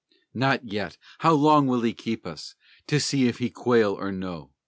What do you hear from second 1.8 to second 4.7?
he keep us, To see if he quail or no?